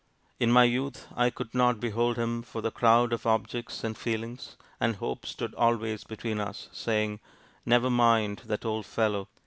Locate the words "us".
6.39-6.69